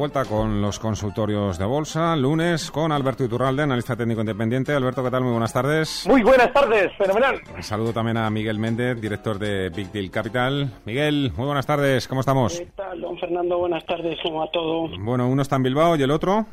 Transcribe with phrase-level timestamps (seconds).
[0.00, 2.16] vuelta con los consultorios de bolsa.
[2.16, 4.72] Lunes con Alberto Iturralde, analista técnico independiente.
[4.72, 5.24] Alberto, ¿qué tal?
[5.24, 6.06] Muy buenas tardes.
[6.08, 7.38] Muy buenas tardes, fenomenal.
[7.54, 10.72] Un saludo también a Miguel Méndez, director de Big Deal Capital.
[10.86, 12.58] Miguel, muy buenas tardes, ¿cómo estamos?
[12.58, 13.58] ¿Qué tal, don Fernando?
[13.58, 14.88] Buenas tardes, ¿cómo va todo?
[15.00, 16.46] Bueno, uno está en Bilbao y el otro.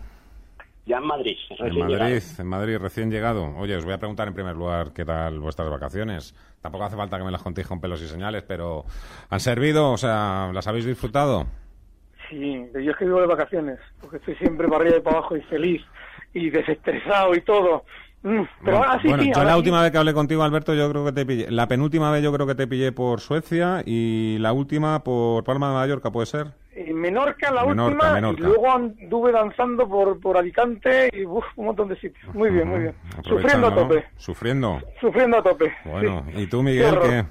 [0.85, 1.37] Ya en Madrid.
[1.57, 3.55] En Madrid, en Madrid, recién llegado.
[3.55, 6.35] Oye, os voy a preguntar en primer lugar qué tal vuestras vacaciones.
[6.59, 8.83] Tampoco hace falta que me las contéis con pelos y señales, pero
[9.29, 9.93] ¿han servido?
[9.93, 11.45] O sea, ¿las habéis disfrutado?
[12.29, 15.37] Sí, yo es que vivo de vacaciones, porque estoy siempre para arriba y para abajo
[15.37, 15.81] y feliz
[16.33, 17.85] y desestresado y todo.
[18.23, 20.89] Mm, pero ahora sí, bueno, sí, yo la última vez que hablé contigo, Alberto, yo
[20.89, 21.51] creo que te pillé.
[21.51, 25.69] La penúltima vez yo creo que te pillé por Suecia y la última por Palma
[25.69, 26.47] de Mallorca, ¿puede ser?
[26.73, 31.87] En Menorca, la última, y luego anduve danzando por, por Alicante y uf, un montón
[31.89, 32.35] de sitios.
[32.35, 32.93] Muy bien, muy bien.
[33.23, 34.05] Sufriendo a tope.
[34.17, 34.81] Sufriendo.
[34.99, 35.73] Sufriendo a tope.
[35.85, 37.25] Bueno, ¿y tú, Miguel, qué?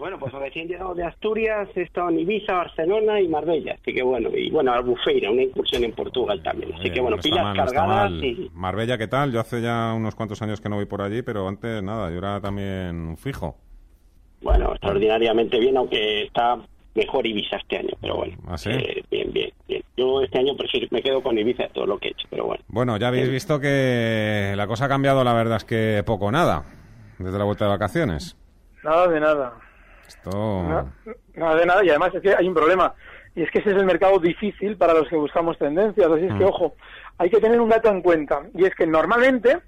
[0.00, 3.76] Bueno, pues recién llegado de Asturias, he estado en Ibiza, Barcelona y Marbella.
[3.78, 6.72] Así que bueno, y bueno, Albufeira, una incursión en Portugal también.
[6.72, 8.10] Así que bueno, pilas cargadas.
[8.12, 8.50] y...
[8.54, 9.30] Marbella, ¿qué tal?
[9.30, 12.16] Yo hace ya unos cuantos años que no voy por allí, pero antes nada, yo
[12.16, 13.58] era también fijo.
[14.40, 16.58] Bueno, extraordinariamente bien, aunque está
[16.94, 18.38] mejor Ibiza este año, pero bueno.
[18.48, 18.70] ¿Ah, sí?
[18.70, 19.82] eh, bien, bien, bien.
[19.98, 22.64] Yo este año prefiero, me quedo con Ibiza todo lo que he hecho, pero bueno.
[22.68, 26.32] Bueno, ya habéis visto que la cosa ha cambiado, la verdad es que poco o
[26.32, 26.64] nada,
[27.18, 28.34] desde la vuelta de vacaciones.
[28.82, 29.52] Nada de nada.
[30.14, 30.90] Esto...
[31.34, 32.92] Nada de nada, y además es que hay un problema,
[33.34, 36.34] y es que ese es el mercado difícil para los que buscamos tendencias, así es
[36.34, 36.48] que, Mm.
[36.48, 36.74] ojo,
[37.18, 39.58] hay que tener un dato en cuenta, y es que normalmente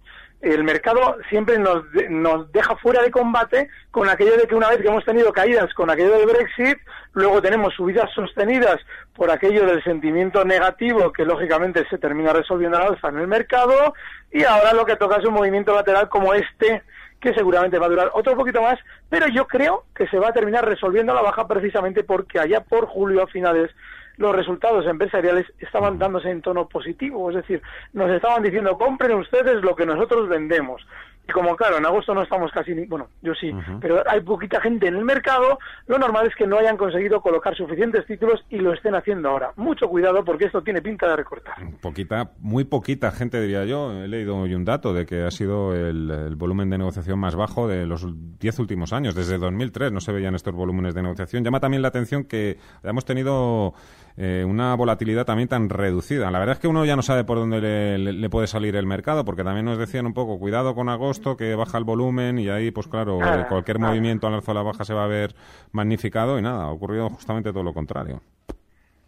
[0.41, 4.69] el mercado siempre nos, de- nos deja fuera de combate con aquello de que una
[4.71, 6.79] vez que hemos tenido caídas con aquello del Brexit,
[7.13, 8.81] luego tenemos subidas sostenidas
[9.15, 13.95] por aquello del sentimiento negativo que lógicamente se termina resolviendo al alza en el mercado,
[14.33, 16.83] y ahora lo que toca es un movimiento lateral como este,
[17.23, 18.79] que seguramente va a durar otro poquito más,
[19.09, 22.87] pero yo creo que se va a terminar resolviendo la baja precisamente porque allá por
[22.87, 23.71] julio a finales
[24.17, 27.63] los resultados empresariales estaban dándose en tono positivo, es decir,
[27.93, 30.85] nos estaban diciendo compren ustedes lo que nosotros vendemos.
[31.29, 34.61] Y como claro, en agosto no estamos casi, ni, bueno, yo sí, pero hay poquita
[34.61, 38.59] gente en el mercado, lo normal es que no hayan conseguido colocar suficientes títulos y
[38.59, 39.53] lo estén haciendo ahora.
[39.57, 41.55] Mucho cuidado porque esto tiene pinta de recortar.
[41.81, 43.93] Poquita, muy poquita gente, diría yo.
[43.93, 47.37] He leído hoy un dato de que ha sido el, el volumen de negociación más
[47.37, 48.05] bajo de los
[48.39, 49.15] diez últimos años.
[49.15, 51.45] Desde 2003 no se veían estos volúmenes de negociación.
[51.45, 53.75] Llama también la atención que hemos tenido
[54.17, 56.31] eh, una volatilidad también tan reducida.
[56.31, 58.77] La verdad es que uno ya no sabe por dónde le, le- le puede salir
[58.77, 62.39] el mercado, porque también nos decían un poco, cuidado con agosto, que baja el volumen
[62.39, 63.87] y ahí, pues claro, Ah, eh, cualquier ah.
[63.89, 65.35] movimiento al alza o a la baja se va a ver
[65.73, 68.21] magnificado y nada, ha ocurrido justamente todo lo contrario.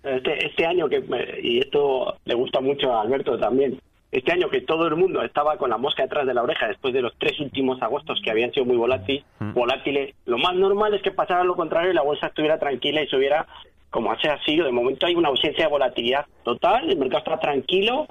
[0.03, 1.03] Este, este año que,
[1.43, 3.81] y esto le gusta mucho a Alberto también,
[4.13, 6.93] este año que todo el mundo estaba con la mosca detrás de la oreja después
[6.93, 11.03] de los tres últimos agostos que habían sido muy volátiles, volátiles, lo más normal es
[11.03, 13.47] que pasara lo contrario y la bolsa estuviera tranquila y subiera
[13.95, 14.67] como ha sido.
[14.67, 18.09] De momento hay una ausencia de volatilidad total, el mercado está tranquilo.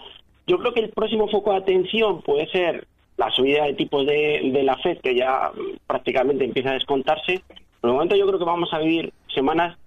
[0.48, 4.50] Yo creo que el próximo foco de atención puede ser la subida de tipos de,
[4.54, 7.44] de la FED, que ya mm, prácticamente empieza a descontarse.
[7.82, 9.78] Por el momento yo creo que vamos a vivir semanas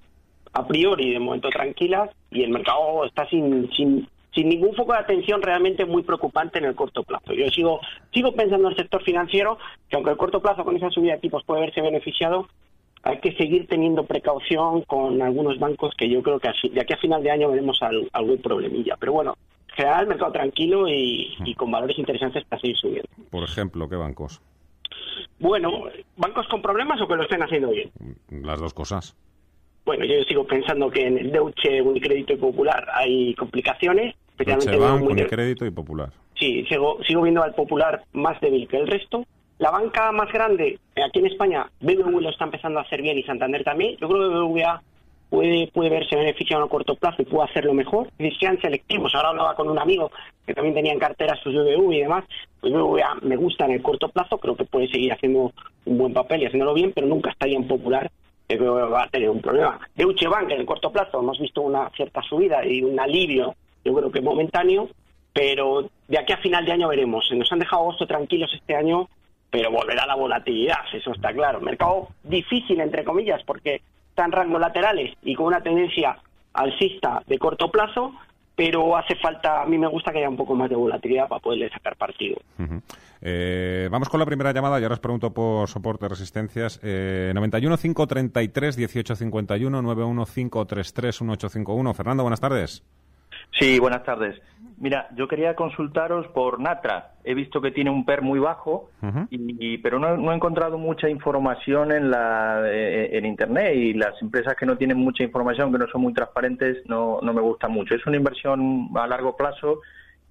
[0.53, 4.99] a priori de momento tranquilas y el mercado está sin, sin, sin ningún foco de
[4.99, 7.33] atención realmente muy preocupante en el corto plazo.
[7.33, 7.81] Yo sigo,
[8.13, 9.57] sigo pensando en el sector financiero,
[9.89, 12.49] que aunque el corto plazo con esa subida de tipos puede verse beneficiado,
[13.07, 16.93] hay que seguir teniendo precaución con algunos bancos que yo creo que así- de aquí
[16.93, 18.97] a final de año veremos al- algún problemilla.
[18.99, 19.37] Pero bueno,
[19.71, 23.09] en general el mercado tranquilo y, y con valores interesantes para seguir subiendo.
[23.31, 24.41] Por ejemplo, ¿qué bancos?
[25.39, 25.85] Bueno,
[26.17, 27.91] ¿bancos con problemas o que lo estén haciendo bien?
[28.31, 29.17] Las dos cosas.
[29.85, 34.85] Bueno, yo sigo pensando que en el Deutsche, Unicrédito y Popular hay complicaciones, especialmente Deutsche
[34.93, 36.11] Bank, Unicrédito y Popular.
[36.35, 39.25] Sí, sigo, sigo viendo al Popular más débil que el resto.
[39.59, 43.23] La banca más grande, aquí en España, BBV lo está empezando a hacer bien y
[43.23, 43.97] Santander también.
[43.97, 44.83] Yo creo que BBVA
[45.31, 48.11] puede, puede verse beneficiado a corto plazo y puede hacerlo mejor.
[48.19, 49.15] Y sean selectivos.
[49.15, 50.11] Ahora hablaba con un amigo
[50.47, 52.25] que también tenía en cartera sus BBV y demás.
[52.61, 55.53] Pues BBVA me gusta en el corto plazo, creo que puede seguir haciendo
[55.87, 58.11] un buen papel y haciéndolo bien, pero nunca estaría en popular
[58.49, 59.81] que va a tener un problema.
[59.95, 63.55] Deutsche Bank en el corto plazo hemos visto una cierta subida y un alivio,
[63.85, 64.89] yo creo que momentáneo,
[65.33, 67.31] pero de aquí a final de año veremos.
[67.33, 69.09] Nos han dejado agosto tranquilos este año,
[69.51, 71.61] pero volverá la volatilidad, eso está claro.
[71.61, 76.19] Mercado difícil, entre comillas, porque están rangos laterales y con una tendencia
[76.53, 78.15] alcista de corto plazo,
[78.55, 81.41] pero hace falta, a mí me gusta que haya un poco más de volatilidad para
[81.41, 82.37] poderle sacar partido.
[83.21, 86.81] Eh, vamos con la primera llamada y ahora os pregunto por soporte resistencias.
[86.83, 91.95] Eh, 91 533 1851 91 533 1851.
[91.95, 92.83] Fernando, buenas tardes.
[93.53, 94.41] Sí, buenas tardes.
[94.79, 97.13] Mira, yo quería consultaros por Natra.
[97.25, 98.91] He visto que tiene un PER muy bajo,
[99.31, 104.55] y, pero no, he encontrado mucha información en, la, eh, en Internet y las empresas
[104.55, 107.95] que no tienen mucha información, que no son muy transparentes, no, no me gustan mucho.
[107.95, 109.81] Es una inversión a largo plazo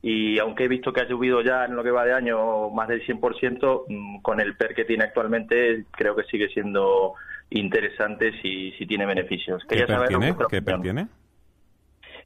[0.04, 2.88] y aunque he visto que ha subido ya en lo que va de año más
[2.88, 7.16] del 100%, mm, con el PER que tiene actualmente creo que sigue siendo
[7.50, 9.64] interesante si, si tiene beneficios.
[9.68, 10.36] ¿Qué PER tiene?
[10.48, 11.08] ¿Qué PER tiene?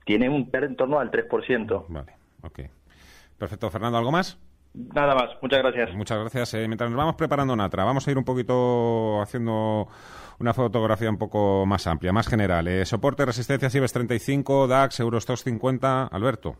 [0.09, 1.85] Tiene un PER en torno al 3%.
[1.87, 2.61] Vale, ok.
[3.37, 3.69] Perfecto.
[3.69, 4.39] Fernando, ¿algo más?
[4.73, 5.93] Nada más, muchas gracias.
[5.93, 6.51] Muchas gracias.
[6.55, 9.87] Eh, mientras nos vamos preparando Natra, vamos a ir un poquito haciendo
[10.39, 12.67] una fotografía un poco más amplia, más general.
[12.67, 16.07] Eh, soporte, resistencia, IBEX 35, DAX, Eurostox 50.
[16.07, 16.55] Alberto.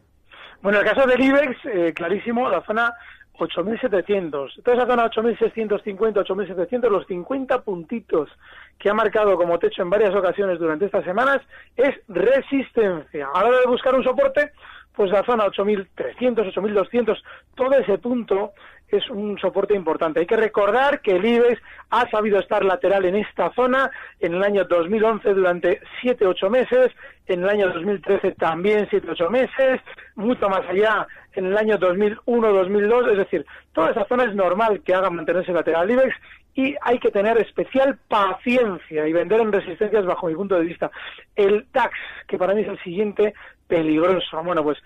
[0.61, 2.93] Bueno, en el caso del IBEX, eh, clarísimo, la zona
[3.39, 4.63] 8.700.
[4.63, 8.29] Toda esa zona 8.650, 8.700, los 50 puntitos
[8.77, 11.41] que ha marcado como techo en varias ocasiones durante estas semanas
[11.75, 13.29] es resistencia.
[13.33, 14.51] A la hora de buscar un soporte,
[14.99, 17.23] pues la zona 8.300, 8.200,
[17.55, 18.51] todo ese punto
[18.89, 20.19] es un soporte importante.
[20.19, 24.43] Hay que recordar que el IBEX ha sabido estar lateral en esta zona en el
[24.43, 26.91] año 2011 durante 7-8 meses,
[27.27, 29.79] en el año 2013 también 7-8 meses,
[30.15, 34.95] mucho más allá en el año 2001-2002, es decir, toda esa zona es normal que
[34.95, 36.15] haga mantenerse lateral el IBEX
[36.55, 40.91] y hay que tener especial paciencia y vender en resistencias bajo mi punto de vista.
[41.37, 41.93] El DAX,
[42.27, 43.33] que para mí es el siguiente
[43.69, 44.43] peligroso.
[44.43, 44.77] Bueno, pues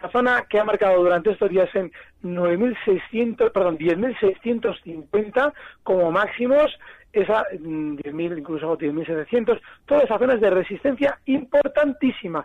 [0.00, 1.92] la zona que ha marcado durante estos días en
[2.22, 5.52] 9.600, perdón, 10.650
[5.82, 6.78] como máximos,
[7.12, 12.44] esa 10.000, mm, incluso 10.700, todas esas zonas de resistencia importantísima.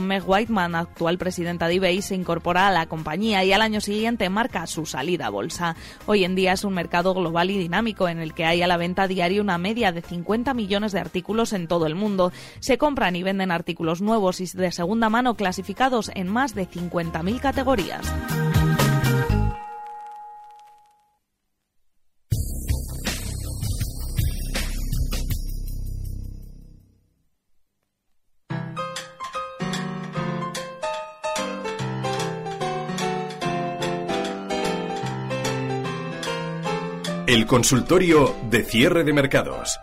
[0.00, 4.28] Meg Whiteman, actual presidenta de eBay, se incorpora a la compañía y al año siguiente
[4.30, 5.74] marca su salida a bolsa.
[6.06, 8.76] Hoy en día es un mercado global y dinámico en el que hay a la
[8.76, 12.32] venta diaria una media de 50 millones de artículos en todo el mundo.
[12.60, 17.40] Se compran y venden artículos nuevos y de segunda mano clasificados en más de 50.000
[17.40, 18.06] categorías.
[37.30, 39.78] El consultorio de cierre de mercados.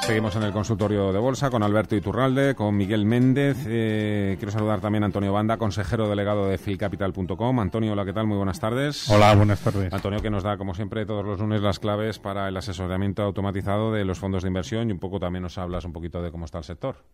[0.00, 3.58] Seguimos en el consultorio de bolsa con Alberto Iturralde, con Miguel Méndez.
[3.66, 7.60] Eh, quiero saludar también a Antonio Banda, consejero delegado de filcapital.com.
[7.60, 8.26] Antonio, hola, ¿qué tal?
[8.26, 9.06] Muy buenas tardes.
[9.10, 9.92] Hola, buenas tardes.
[9.92, 13.92] Antonio, que nos da, como siempre, todos los lunes las claves para el asesoramiento automatizado
[13.92, 16.46] de los fondos de inversión y un poco también nos hablas un poquito de cómo
[16.46, 17.04] está el sector.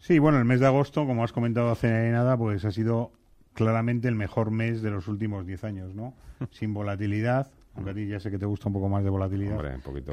[0.00, 3.12] Sí, bueno, el mes de agosto, como has comentado hace nada, pues ha sido
[3.54, 6.14] claramente el mejor mes de los últimos 10 años, ¿no?
[6.50, 9.58] Sin volatilidad, aunque a ti ya sé que te gusta un poco más de volatilidad,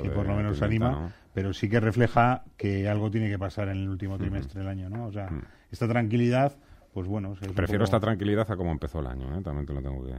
[0.02, 3.78] que por lo menos anima, pero sí que refleja que algo tiene que pasar en
[3.78, 5.06] el último trimestre del año, ¿no?
[5.06, 5.30] O sea,
[5.72, 6.56] esta tranquilidad,
[6.94, 7.36] pues bueno...
[7.56, 9.42] Prefiero esta tranquilidad a cómo empezó el año, ¿eh?
[9.42, 10.14] También te lo tengo que...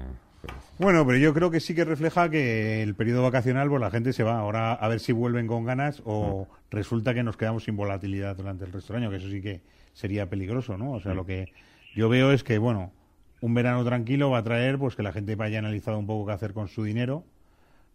[0.78, 4.14] Bueno, pero yo creo que sí que refleja que el periodo vacacional, pues la gente
[4.14, 7.76] se va ahora a ver si vuelven con ganas o resulta que nos quedamos sin
[7.76, 9.60] volatilidad durante el resto del año, que eso sí que
[9.92, 10.92] sería peligroso, ¿no?
[10.92, 11.52] O sea, lo que
[11.94, 12.92] yo veo es que, bueno,
[13.40, 16.32] un verano tranquilo va a traer pues que la gente vaya analizado un poco qué
[16.32, 17.24] hacer con su dinero,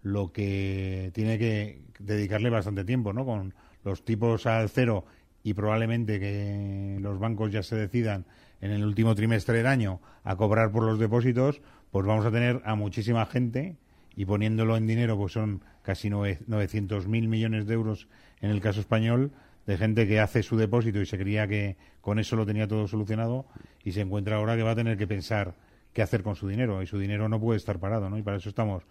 [0.02, 3.26] lo que tiene que dedicarle bastante tiempo, ¿no?
[3.26, 5.06] Con los tipos al cero
[5.44, 8.26] y probablemente que los bancos ya se decidan
[8.62, 11.62] en el último trimestre del año a cobrar por los depósitos,
[11.92, 13.76] pues vamos a tener a muchísima gente
[14.16, 18.08] y poniéndolo en dinero, pues son casi 900.000 millones de euros
[18.42, 19.32] en el caso español,
[19.66, 22.88] de gente que hace su depósito y se creía que con eso lo tenía todo
[22.88, 23.46] solucionado
[23.84, 25.56] y se encuentra ahora que va a tener que pensar
[25.94, 28.18] qué hacer con su dinero y su dinero no puede estar parado, ¿no?
[28.18, 28.84] Y para eso estamos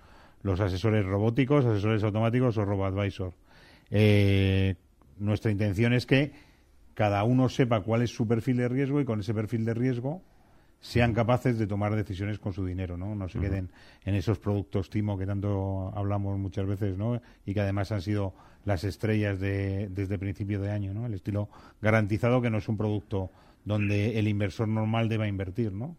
[0.43, 3.33] los asesores robóticos, asesores automáticos o robo-advisor.
[3.91, 4.75] Eh,
[5.19, 6.33] nuestra intención es que
[6.95, 10.23] cada uno sepa cuál es su perfil de riesgo y con ese perfil de riesgo
[10.85, 13.15] sean capaces de tomar decisiones con su dinero, ¿no?
[13.15, 13.71] No se queden
[14.05, 17.23] en esos productos timo que tanto hablamos muchas veces, ¿no?
[17.47, 18.35] Y que además han sido
[18.67, 21.07] las estrellas de, desde principio de año, ¿no?
[21.07, 21.49] El estilo
[21.81, 23.31] garantizado que no es un producto
[23.65, 25.97] donde el inversor normal deba invertir, ¿no?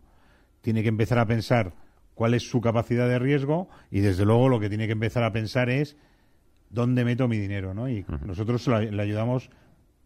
[0.62, 1.74] Tiene que empezar a pensar
[2.14, 5.32] cuál es su capacidad de riesgo y desde luego lo que tiene que empezar a
[5.32, 5.98] pensar es
[6.70, 7.90] dónde meto mi dinero, ¿no?
[7.90, 9.50] Y nosotros le ayudamos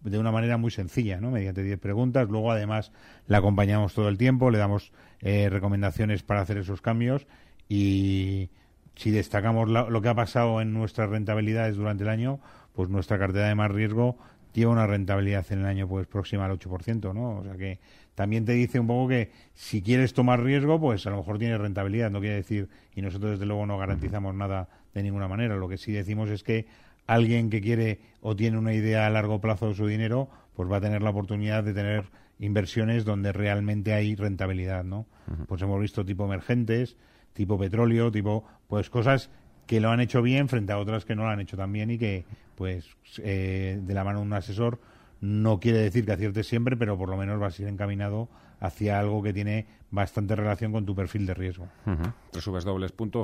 [0.02, 1.32] de una manera muy sencilla, ¿no?
[1.32, 2.30] Mediante 10 preguntas.
[2.30, 2.92] Luego, además,
[3.28, 4.92] la acompañamos todo el tiempo, le damos
[5.22, 7.28] eh, recomendaciones para hacer esos cambios
[7.68, 8.50] y
[8.96, 12.40] si destacamos lo que ha pasado en nuestras rentabilidades durante el año,
[12.74, 14.18] pues nuestra cartera de más riesgo
[14.54, 17.38] lleva una rentabilidad en el año pues próxima al 8%, ¿no?
[17.38, 17.80] O sea que
[18.16, 21.60] también te dice un poco que si quieres tomar riesgo, pues a lo mejor tienes
[21.60, 25.70] rentabilidad, no quiere decir, y nosotros desde luego no garantizamos nada de ninguna manera, lo
[25.70, 26.66] que sí decimos es que
[27.10, 30.78] alguien que quiere o tiene una idea a largo plazo de su dinero, pues va
[30.78, 32.06] a tener la oportunidad de tener
[32.40, 35.08] inversiones donde realmente hay rentabilidad, ¿no?
[35.48, 36.98] Pues hemos visto tipo emergentes,
[37.34, 39.32] tipo petróleo, tipo, pues cosas
[39.66, 41.90] que lo han hecho bien frente a otras que no lo han hecho tan bien
[41.92, 42.26] y que,
[42.56, 44.80] pues, eh, de la mano de un asesor
[45.22, 49.00] no quiere decir que aciertes siempre, pero por lo menos vas a ir encaminado hacia
[49.00, 51.68] algo que tiene bastante relación con tu perfil de riesgo.
[51.86, 52.14] Uh -huh.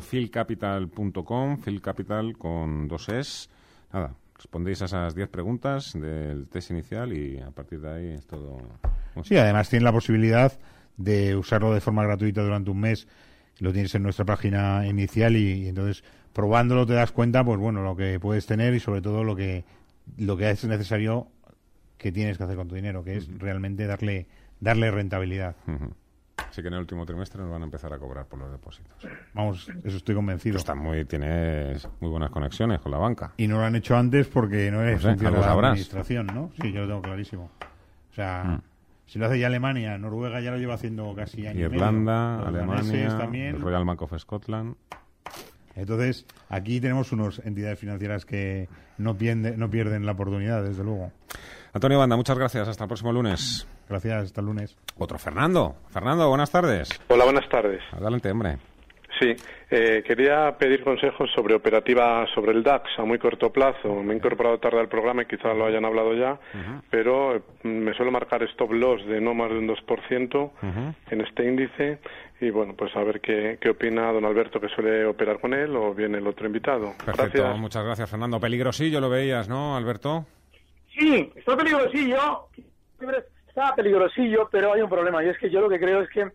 [0.01, 3.49] filcapital.com, filcapital con dos es
[3.95, 8.27] nada, respondéis a esas 10 preguntas del test inicial y a partir de ahí es
[8.27, 8.57] todo.
[9.23, 10.51] Sí, además tienes la posibilidad
[10.97, 13.07] de usarlo de forma gratuita durante un mes.
[13.59, 17.95] Lo tienes en nuestra página inicial y, entonces probándolo te das cuenta, pues bueno, lo
[17.95, 19.63] que puedes tener y sobre todo lo que
[20.17, 21.29] lo que es necesario
[21.97, 24.27] que tienes que hacer con tu dinero, que es realmente darle
[24.59, 25.55] darle rentabilidad.
[26.49, 29.07] Así que en el último trimestre nos van a empezar a cobrar por los depósitos.
[29.33, 30.57] Vamos, eso estoy convencido.
[30.57, 33.33] está muy, tienes muy buenas conexiones con la banca.
[33.37, 36.51] Y no lo han hecho antes porque no es no de la administración, ¿no?
[36.61, 37.51] Sí, yo lo tengo clarísimo.
[38.11, 38.61] O sea, mm.
[39.07, 41.73] si lo hace ya Alemania, Noruega ya lo lleva haciendo casi años.
[41.73, 43.55] Irlanda, Alemania, también.
[43.55, 44.75] el Royal Bank of Scotland.
[45.75, 49.17] Entonces, aquí tenemos unas entidades financieras que no,
[49.57, 51.11] no pierden la oportunidad, desde luego.
[51.75, 52.69] Antonio Banda, muchas gracias.
[52.69, 53.67] Hasta el próximo lunes.
[53.89, 54.77] Gracias, hasta el lunes.
[54.97, 55.75] Otro Fernando.
[55.89, 56.87] Fernando, buenas tardes.
[57.09, 57.81] Hola, buenas tardes.
[57.91, 58.57] Adelante, hombre.
[59.19, 59.35] Sí,
[59.69, 63.93] eh, quería pedir consejos sobre operativa sobre el DAX a muy corto plazo.
[64.03, 66.39] Me he incorporado tarde al programa y quizás lo hayan hablado ya,
[66.89, 70.51] pero mm, me suelo marcar stop loss de no más de un 2%
[71.11, 71.99] en este índice
[72.39, 75.75] y bueno, pues a ver qué, qué opina don Alberto que suele operar con él
[75.75, 76.93] o viene el otro invitado.
[77.05, 78.39] Perfecto, muchas gracias Fernando.
[78.39, 80.25] Peligrosillo lo veías, ¿no, Alberto?
[80.97, 82.47] Sí, está peligrosillo,
[83.47, 86.31] está peligrosillo, pero hay un problema y es que yo lo que creo es que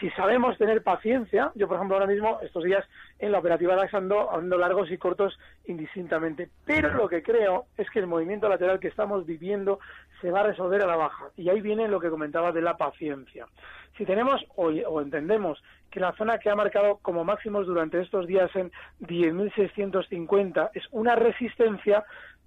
[0.00, 2.84] si sabemos tener paciencia, yo por ejemplo ahora mismo estos días
[3.18, 7.88] en la operativa DAX ando, ando largos y cortos indistintamente, pero lo que creo es
[7.90, 9.78] que el movimiento lateral que estamos viviendo
[10.20, 12.76] se va a resolver a la baja y ahí viene lo que comentaba de la
[12.76, 13.46] paciencia.
[13.96, 18.26] Si tenemos o, o entendemos que la zona que ha marcado como máximos durante estos
[18.26, 22.04] días en 10.650 es una resistencia,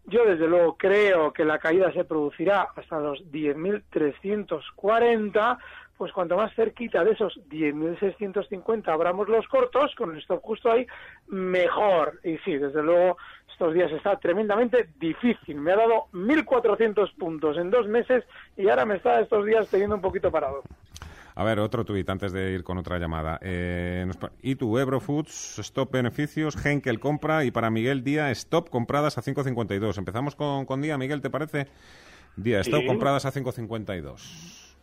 [0.08, 5.60] yo desde luego creo que la caída se producirá hasta los 10.340,
[5.98, 10.88] pues cuanto más cerquita de esos 10.650 abramos los cortos, con el stop justo ahí,
[11.28, 12.22] mejor.
[12.24, 13.18] Y sí, desde luego
[13.52, 15.60] estos días está tremendamente difícil.
[15.60, 18.24] Me ha dado 1.400 puntos en dos meses
[18.56, 20.64] y ahora me está estos días teniendo un poquito parado.
[21.38, 23.38] A ver, otro tuit antes de ir con otra llamada.
[23.44, 24.08] Eh,
[24.42, 30.00] y tu Foods, stop beneficios, Henkel compra y para Miguel Día, stop compradas a 5.52.
[30.00, 31.68] Empezamos con, con Día, Miguel, ¿te parece?
[32.38, 34.74] Día, stop compradas a 5.52.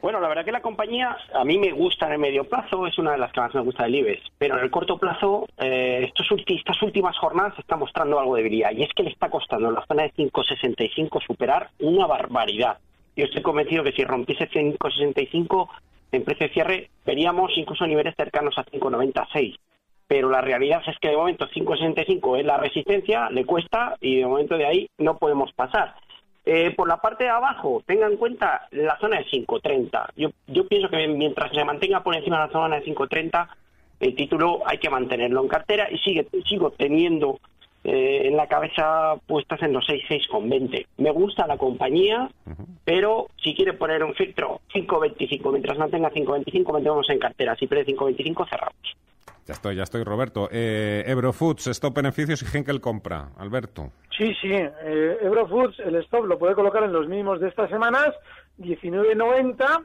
[0.00, 2.96] Bueno, la verdad que la compañía a mí me gusta en el medio plazo, es
[2.96, 6.04] una de las que más me gusta del IBEX, pero en el corto plazo eh,
[6.04, 9.68] estos estas últimas jornadas está mostrando algo de debilidad y es que le está costando
[9.68, 12.78] en la zona de 5.65 superar una barbaridad.
[13.16, 15.68] Yo estoy convencido que si rompiese 5.65
[16.14, 19.58] en precio de cierre veríamos incluso niveles cercanos a 5,96.
[20.06, 24.26] Pero la realidad es que de momento 5,65 es la resistencia, le cuesta y de
[24.26, 25.94] momento de ahí no podemos pasar.
[26.46, 30.08] Eh, por la parte de abajo, tenga en cuenta la zona de 5.30.
[30.16, 33.48] Yo, yo pienso que mientras se mantenga por encima de la zona de 5.30,
[34.00, 37.40] el título hay que mantenerlo en cartera y sigue, sigo teniendo
[37.84, 40.86] eh, en la cabeza puestas en los 6,6,20.
[40.96, 42.30] Me gusta la compañía,
[42.84, 47.54] pero si quiere poner un filtro 5,25, mientras no tenga 5,25, metemos en cartera.
[47.56, 48.96] Si pierde 5,25, cerramos.
[49.46, 50.48] Ya estoy, ya estoy, Roberto.
[50.50, 53.28] Eh, Eurofoods, stop beneficios y Henkel compra.
[53.36, 53.92] Alberto.
[54.16, 54.50] Sí, sí.
[54.50, 58.14] Eh, Eurofoods, el stop lo puede colocar en los mínimos de estas semanas,
[58.58, 59.84] 19,90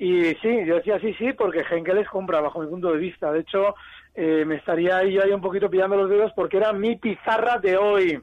[0.00, 3.30] Y sí, yo decía sí, sí, porque Henkel es compra, bajo mi punto de vista.
[3.30, 3.74] De hecho,
[4.14, 7.76] eh, me estaría ahí, ahí un poquito pillando los dedos porque era mi pizarra de
[7.76, 8.18] hoy.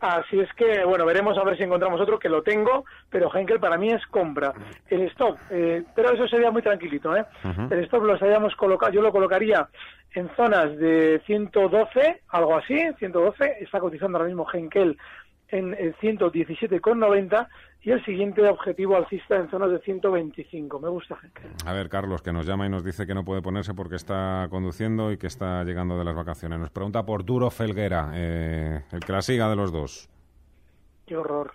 [0.00, 3.60] Así es que, bueno, veremos a ver si encontramos otro que lo tengo, pero Henkel
[3.60, 4.54] para mí es compra.
[4.88, 7.26] El stop, eh, pero eso sería muy tranquilito, ¿eh?
[7.70, 9.68] El stop lo estaríamos colocado, yo lo colocaría
[10.14, 14.96] en zonas de 112, algo así, 112, está cotizando ahora mismo Henkel
[15.50, 17.48] en, en 117,90
[17.82, 20.80] y el siguiente objetivo alcista en zonas de 125.
[20.80, 21.50] Me gusta Henkel.
[21.64, 24.48] A ver, Carlos, que nos llama y nos dice que no puede ponerse porque está
[24.50, 26.58] conduciendo y que está llegando de las vacaciones.
[26.58, 30.08] Nos pregunta por Duro Felguera, eh, el que la siga de los dos.
[31.06, 31.52] Qué horror.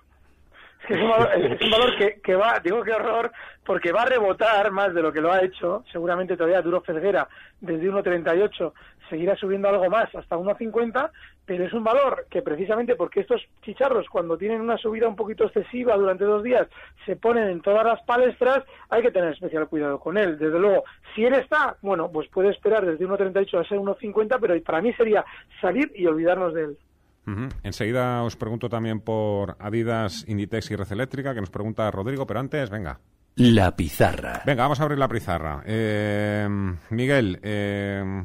[0.81, 3.31] Es, que un valor, es un valor que, que, va, digo qué horror,
[3.65, 5.83] porque va a rebotar más de lo que lo ha hecho.
[5.91, 7.27] Seguramente todavía Duro Felguera
[7.61, 8.73] desde 1.38
[9.09, 11.11] seguirá subiendo algo más hasta 1.50,
[11.45, 15.45] pero es un valor que precisamente porque estos chicharros cuando tienen una subida un poquito
[15.45, 16.67] excesiva durante dos días
[17.05, 20.37] se ponen en todas las palestras, hay que tener especial cuidado con él.
[20.37, 20.83] Desde luego,
[21.13, 24.93] si él está, bueno, pues puede esperar desde 1.38 a ser 1.50, pero para mí
[24.93, 25.25] sería
[25.59, 26.77] salir y olvidarnos de él.
[27.25, 27.49] Uh -huh.
[27.63, 32.39] Enseguida os pregunto también por Adidas, Inditex y Red Eléctrica, que nos pregunta Rodrigo, pero
[32.39, 32.99] antes, venga.
[33.35, 34.43] La pizarra.
[34.45, 35.63] Venga, vamos a abrir la pizarra.
[35.65, 36.47] Eh,
[36.91, 38.23] Miguel, eh,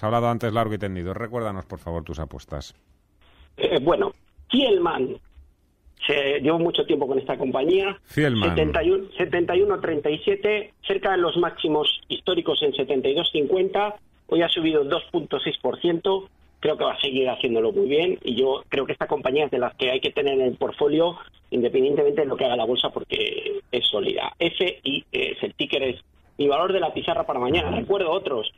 [0.00, 1.12] has hablado antes largo y tendido.
[1.12, 2.74] Recuérdanos, por favor, tus apuestas.
[3.58, 4.14] Eh, bueno,
[4.48, 5.18] Kielman.
[6.06, 8.00] Se, llevo mucho tiempo con esta compañía.
[8.04, 8.56] Fielman.
[8.56, 13.94] 71-37, cerca de los máximos históricos en 72-50.
[14.28, 16.28] Hoy ha subido 2.6%.
[16.60, 19.50] Creo que va a seguir haciéndolo muy bien y yo creo que esta compañía es
[19.50, 21.18] de las que hay que tener en el portfolio
[21.50, 24.32] independientemente de lo que haga la bolsa porque es sólida.
[24.38, 26.00] FI es el ticker, es
[26.38, 27.70] mi valor de la pizarra para mañana.
[27.70, 28.50] Recuerdo otros.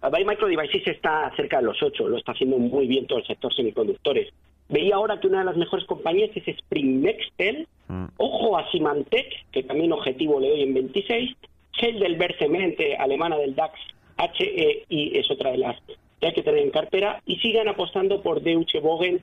[0.00, 3.26] By Micro Devices está cerca de los 8, lo está haciendo muy bien todo el
[3.26, 4.32] sector semiconductores.
[4.68, 7.66] Veía ahora que una de las mejores compañías es Spring Nextel.
[7.88, 8.04] Mm.
[8.18, 11.36] Ojo a Symantec, que también objetivo le doy en 26.
[11.80, 13.74] Heidelberg Cement, alemana del DAX.
[14.18, 15.80] HEI es otra de las
[16.20, 17.22] que hay que tener en cartera.
[17.24, 19.22] Y sigan apostando por Deutsche Bogen,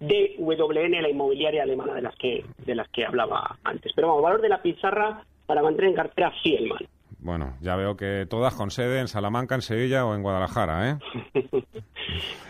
[0.00, 3.92] DWN, la inmobiliaria alemana de las que de las que hablaba antes.
[3.94, 6.86] Pero vamos, valor de la pizarra para mantener en cartera Fielman.
[7.18, 10.98] Bueno, ya veo que todas con sede en Salamanca, en Sevilla o en Guadalajara, ¿eh?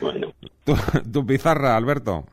[0.00, 0.32] bueno.
[0.64, 0.74] ¿Tu,
[1.12, 2.26] tu pizarra, Alberto?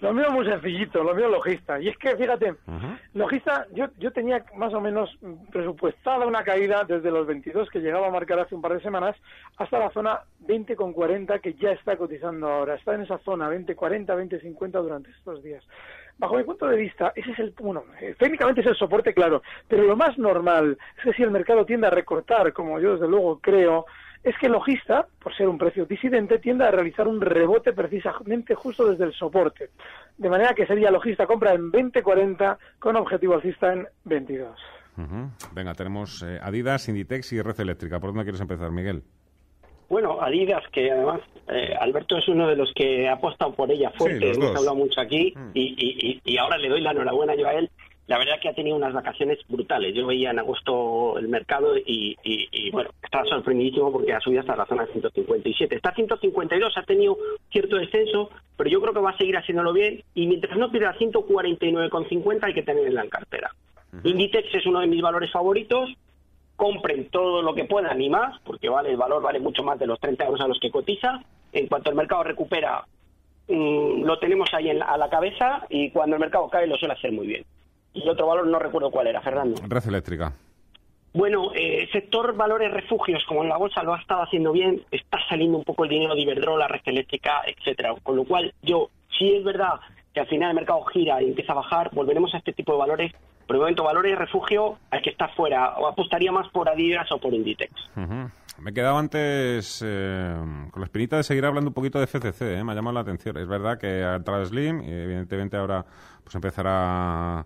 [0.00, 1.80] Lo mío muy sencillito, lo mío logista.
[1.80, 2.98] Y es que, fíjate, uh -huh.
[3.14, 5.16] logista, yo, yo tenía más o menos
[5.50, 9.16] presupuestada una caída desde los 22 que llegaba a marcar hace un par de semanas
[9.56, 12.74] hasta la zona 20,40 que ya está cotizando ahora.
[12.74, 15.64] Está en esa zona 20,40, 20,50 durante estos días.
[16.18, 19.42] Bajo mi punto de vista, ese es el, bueno, eh, técnicamente es el soporte, claro,
[19.66, 23.08] pero lo más normal es que si el mercado tiende a recortar, como yo desde
[23.08, 23.86] luego creo,
[24.24, 28.54] es que el logista, por ser un precio disidente, tiende a realizar un rebote precisamente
[28.54, 29.70] justo desde el soporte.
[30.16, 34.58] De manera que sería logista compra en 20.40 con objetivo alcista en 22.
[34.96, 35.30] Uh -huh.
[35.52, 38.00] Venga, tenemos eh, Adidas, Inditex y Red Eléctrica.
[38.00, 39.02] ¿Por dónde quieres empezar, Miguel?
[39.90, 43.90] Bueno, Adidas, que además eh, Alberto es uno de los que ha apostado por ella
[43.90, 45.50] fuerte, sí, hemos hablado mucho aquí mm.
[45.52, 47.70] y, y, y ahora le doy la enhorabuena yo a él
[48.06, 49.94] la verdad que ha tenido unas vacaciones brutales.
[49.94, 54.40] Yo veía en agosto el mercado y, y, y, bueno, estaba sorprendidísimo porque ha subido
[54.40, 55.76] hasta la zona de 157.
[55.76, 57.16] Está a 152, ha tenido
[57.50, 60.94] cierto descenso, pero yo creo que va a seguir haciéndolo bien y mientras no pierda
[60.98, 63.50] 149,50 hay que tenerla en cartera.
[63.92, 64.10] Uh -huh.
[64.10, 65.90] Inditex es uno de mis valores favoritos.
[66.56, 69.86] Compren todo lo que puedan y más, porque vale el valor vale mucho más de
[69.86, 71.24] los 30 euros a los que cotiza.
[71.52, 72.84] En cuanto el mercado recupera,
[73.48, 76.94] mmm, lo tenemos ahí en, a la cabeza y cuando el mercado cae lo suele
[76.94, 77.44] hacer muy bien
[77.94, 79.62] y otro valor no recuerdo cuál era, Fernando.
[79.66, 80.32] Red eléctrica.
[81.14, 85.18] Bueno, eh, sector valores refugios, como en la bolsa lo ha estado haciendo bien, está
[85.28, 87.94] saliendo un poco el dinero de Iberdrola, red eléctrica, etcétera.
[88.02, 89.74] Con lo cual, yo, si es verdad
[90.12, 92.78] que al final el mercado gira y empieza a bajar, volveremos a este tipo de
[92.78, 93.12] valores.
[93.46, 95.74] Por el momento, valores refugio, hay que estar fuera.
[95.76, 97.72] O apostaría más por Adidas o por Inditex.
[97.96, 98.30] Uh -huh.
[98.58, 100.34] Me he quedado antes eh,
[100.70, 102.64] con la espinita de seguir hablando un poquito de FCC, ¿eh?
[102.64, 103.36] me ha llamado la atención.
[103.36, 105.84] Es verdad que ha entrado Slim y evidentemente ahora
[106.22, 107.44] pues empezará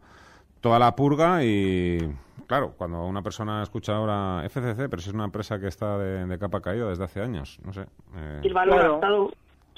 [0.61, 1.99] toda la purga y
[2.47, 6.27] claro, cuando una persona escucha ahora FCC, pero si es una empresa que está de,
[6.27, 7.83] de capa caída desde hace años, no sé.
[8.17, 8.41] Eh...
[8.43, 8.93] El valor claro.
[8.93, 9.33] ha estado...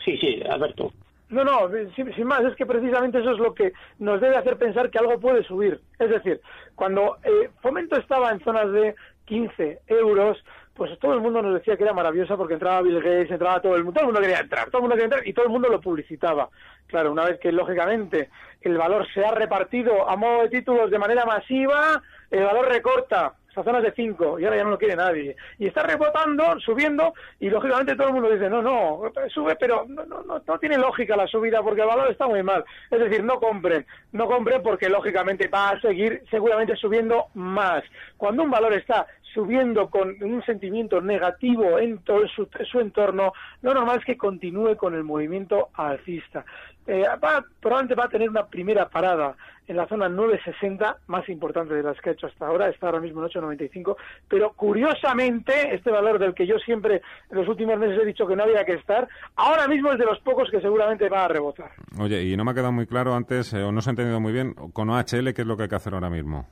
[0.04, 0.92] Sí, sí, Alberto.
[1.28, 4.56] No, no, sin, sin, más, es que precisamente eso es lo que nos debe hacer
[4.56, 5.80] pensar que algo puede subir.
[5.98, 6.40] Es decir,
[6.74, 10.42] cuando eh, Fomento estaba en zonas de 15 euros,
[10.74, 13.76] pues todo el mundo nos decía que era maravillosa porque entraba Bill Gates, entraba todo
[13.76, 15.50] el mundo, todo el mundo quería entrar, todo el mundo quería entrar y todo el
[15.50, 16.48] mundo lo publicitaba.
[16.86, 18.30] Claro, una vez que lógicamente
[18.62, 23.34] el valor se ha repartido a modo de títulos de manera masiva, el valor recorta.
[23.50, 25.36] esa zona es de 5 y ahora ya no lo quiere nadie.
[25.58, 29.02] Y está rebotando, subiendo y lógicamente todo el mundo dice, no, no,
[29.32, 32.64] sube, pero no, no, no, tiene lógica la subida porque el valor está muy mal.
[32.90, 37.82] Es decir, no compren, no compren porque lógicamente va a seguir seguramente subiendo más.
[38.16, 43.74] Cuando un valor está subiendo con un sentimiento negativo en todo su, su entorno, lo
[43.74, 46.44] normal es que continúe con el movimiento alcista.
[46.86, 49.36] Eh, va, probablemente va a tener una primera parada
[49.68, 52.98] en la zona 960, más importante de las que ha hecho hasta ahora, está ahora
[52.98, 58.00] mismo en 895, pero curiosamente este valor del que yo siempre en los últimos meses
[58.02, 61.08] he dicho que no había que estar, ahora mismo es de los pocos que seguramente
[61.08, 61.70] va a rebotar.
[62.00, 64.18] Oye, y no me ha quedado muy claro antes, eh, o no se ha entendido
[64.18, 66.48] muy bien, con OHL, ¿qué es lo que hay que hacer ahora mismo?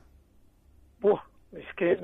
[1.53, 1.97] Es que...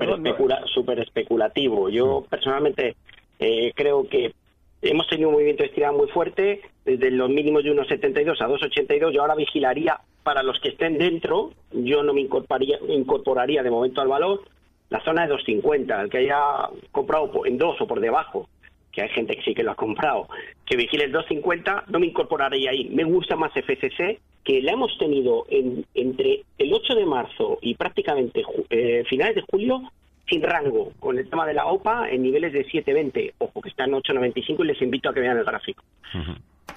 [0.66, 1.88] Súper especulativo.
[1.88, 2.96] Yo personalmente
[3.38, 4.34] eh, creo que
[4.82, 9.12] hemos tenido un movimiento de estirada muy fuerte, desde los mínimos de 1,72 a 2,82.
[9.12, 14.00] Yo ahora vigilaría para los que estén dentro, yo no me incorporaría, incorporaría de momento
[14.00, 14.42] al valor
[14.88, 18.48] la zona de 2,50, el que haya comprado en dos o por debajo,
[18.96, 20.26] que hay gente que sí que lo ha comprado,
[20.64, 22.88] que vigile el 2,50, no me incorporaría ahí.
[22.88, 28.42] Me gusta más FCC, que la hemos tenido entre el 8 de marzo y prácticamente
[28.70, 29.82] eh, finales de julio
[30.26, 33.34] sin rango, con el tema de la OPA en niveles de 7.20.
[33.36, 35.84] Ojo, que está en 8.95 y les invito a que vean el gráfico.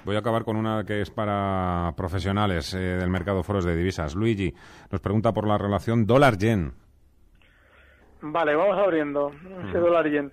[0.04, 4.14] Voy a acabar con una que es para profesionales eh, del mercado foros de divisas.
[4.14, 4.52] Luigi
[4.92, 6.74] nos pregunta por la relación dólar-yen.
[8.20, 9.32] Vale, vamos abriendo
[9.68, 10.30] ese dólar-yen.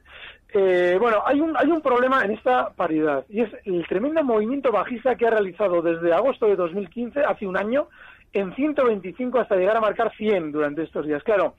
[0.59, 4.71] Eh, bueno, hay un, hay un problema en esta paridad y es el tremendo movimiento
[4.71, 7.89] bajista que ha realizado desde agosto de 2015, hace un año,
[8.33, 11.21] en 125 hasta llegar a marcar 100 durante estos días.
[11.21, 11.53] Claro,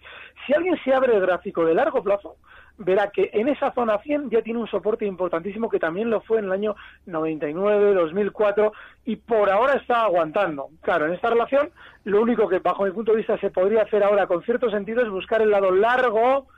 [0.45, 2.39] si alguien se abre el gráfico de largo plazo,
[2.77, 6.41] verá que en esa zona 100 ya tiene un soporte importantísimo que también lo fue
[6.41, 6.75] en el año
[7.07, 8.73] 99, 2004
[9.05, 10.71] y por ahora está aguantando.
[10.81, 11.71] Claro, en esta relación
[12.03, 15.03] lo único que bajo mi punto de vista se podría hacer ahora con cierto sentido
[15.03, 16.49] es buscar el lado largo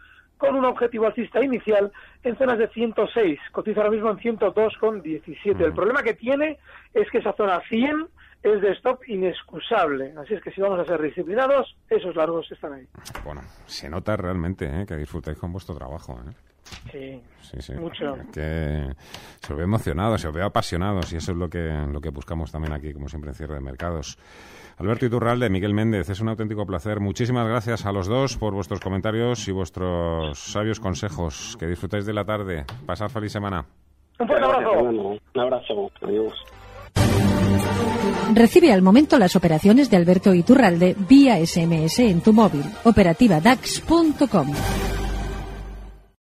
[0.40, 1.92] con un objetivo alcista inicial
[2.24, 5.61] en zonas de 106, cotiza ahora mismo en 102,17.
[5.61, 6.59] El problema que tiene
[6.94, 8.09] es que esa zona 100
[8.42, 10.14] es de stop inexcusable.
[10.16, 12.88] Así es que si vamos a ser disciplinados, esos largos están ahí.
[13.22, 14.87] Bueno, se nota realmente ¿eh?
[14.87, 16.18] que disfrutáis con vuestro trabajo.
[16.26, 16.33] ¿eh?
[16.92, 18.16] Sí, sí, sí, mucho.
[18.33, 18.92] Que
[19.40, 22.11] se os ve emocionados, se os ve apasionados y eso es lo que, lo que
[22.11, 24.18] buscamos también aquí, como siempre en cierre de mercados.
[24.79, 27.01] Alberto Iturralde, Miguel Méndez, es un auténtico placer.
[27.01, 31.57] Muchísimas gracias a los dos por vuestros comentarios y vuestros sabios consejos.
[31.61, 32.64] Que disfrutéis de la tarde.
[32.87, 33.66] Pasad feliz semana.
[34.18, 34.81] Un fuerte abrazo.
[34.81, 35.90] Un abrazo.
[36.01, 36.33] Adiós.
[38.35, 42.64] Recibe al momento las operaciones de Alberto Iturralde vía SMS en tu móvil.
[42.85, 44.49] Operativa DAX.com.